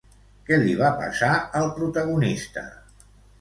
Què 0.45 0.57
li 0.61 0.71
va 0.79 0.87
passar 1.01 1.29
al 1.61 1.69
protagonista? 1.77 2.65